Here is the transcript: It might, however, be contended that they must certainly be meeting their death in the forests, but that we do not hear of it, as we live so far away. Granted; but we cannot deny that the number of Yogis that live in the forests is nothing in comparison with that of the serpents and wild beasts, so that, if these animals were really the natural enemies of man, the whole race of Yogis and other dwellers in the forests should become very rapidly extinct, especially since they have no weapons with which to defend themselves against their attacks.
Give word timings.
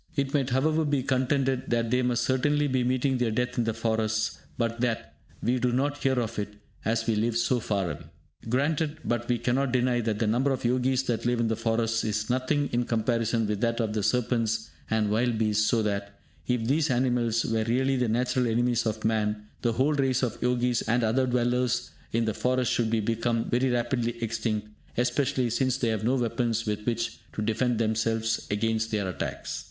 It 0.15 0.33
might, 0.33 0.49
however, 0.49 0.83
be 0.83 1.03
contended 1.03 1.69
that 1.69 1.91
they 1.91 2.01
must 2.01 2.23
certainly 2.23 2.65
be 2.65 2.83
meeting 2.83 3.19
their 3.19 3.29
death 3.29 3.55
in 3.59 3.65
the 3.65 3.73
forests, 3.75 4.39
but 4.57 4.81
that 4.81 5.13
we 5.43 5.59
do 5.59 5.71
not 5.71 5.99
hear 5.99 6.19
of 6.19 6.39
it, 6.39 6.55
as 6.83 7.05
we 7.05 7.13
live 7.15 7.37
so 7.37 7.59
far 7.59 7.91
away. 7.91 8.05
Granted; 8.49 8.97
but 9.05 9.29
we 9.29 9.37
cannot 9.37 9.71
deny 9.71 10.01
that 10.01 10.17
the 10.17 10.25
number 10.25 10.49
of 10.49 10.65
Yogis 10.65 11.03
that 11.03 11.27
live 11.27 11.39
in 11.39 11.49
the 11.49 11.55
forests 11.55 12.03
is 12.03 12.31
nothing 12.31 12.67
in 12.71 12.85
comparison 12.85 13.45
with 13.45 13.61
that 13.61 13.79
of 13.79 13.93
the 13.93 14.01
serpents 14.01 14.71
and 14.89 15.11
wild 15.11 15.37
beasts, 15.37 15.67
so 15.69 15.83
that, 15.83 16.19
if 16.47 16.65
these 16.65 16.89
animals 16.89 17.45
were 17.45 17.63
really 17.65 17.95
the 17.95 18.09
natural 18.09 18.47
enemies 18.47 18.87
of 18.87 19.05
man, 19.05 19.45
the 19.61 19.73
whole 19.73 19.93
race 19.93 20.23
of 20.23 20.35
Yogis 20.41 20.81
and 20.81 21.03
other 21.03 21.27
dwellers 21.27 21.91
in 22.11 22.25
the 22.25 22.33
forests 22.33 22.73
should 22.73 22.89
become 22.89 23.47
very 23.51 23.69
rapidly 23.69 24.15
extinct, 24.23 24.67
especially 24.97 25.51
since 25.51 25.77
they 25.77 25.89
have 25.89 26.03
no 26.03 26.15
weapons 26.15 26.65
with 26.65 26.83
which 26.87 27.19
to 27.33 27.43
defend 27.43 27.77
themselves 27.77 28.47
against 28.49 28.89
their 28.89 29.07
attacks. 29.07 29.59